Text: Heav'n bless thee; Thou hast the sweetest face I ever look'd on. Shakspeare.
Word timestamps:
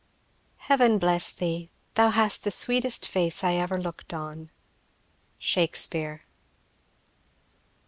Heav'n 0.57 0.97
bless 0.97 1.31
thee; 1.31 1.69
Thou 1.93 2.09
hast 2.09 2.43
the 2.43 2.49
sweetest 2.49 3.07
face 3.07 3.43
I 3.43 3.53
ever 3.53 3.79
look'd 3.79 4.15
on. 4.15 4.49
Shakspeare. 5.37 6.23